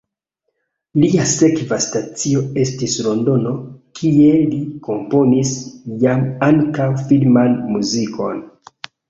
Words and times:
Lia 1.01 1.25
sekva 1.31 1.77
stacio 1.85 2.41
estis 2.63 2.95
Londono, 3.09 3.51
kie 3.99 4.33
li 4.55 4.63
komponis 4.89 5.53
jam 6.07 6.25
ankaŭ 6.49 6.89
filman 7.05 7.57
muzikon. 7.77 8.43